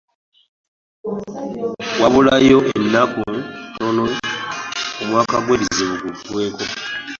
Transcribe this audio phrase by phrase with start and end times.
[2.01, 3.23] Wabulayo ennaku
[3.73, 4.05] ntono
[5.01, 6.65] omwaka gw'ebizibu gugweeko.